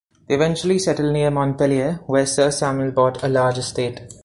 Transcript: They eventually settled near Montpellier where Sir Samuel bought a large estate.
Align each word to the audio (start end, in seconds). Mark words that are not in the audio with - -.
They 0.27 0.33
eventually 0.33 0.79
settled 0.79 1.13
near 1.13 1.29
Montpellier 1.29 1.99
where 2.07 2.25
Sir 2.25 2.49
Samuel 2.49 2.89
bought 2.89 3.21
a 3.21 3.27
large 3.27 3.59
estate. 3.59 4.01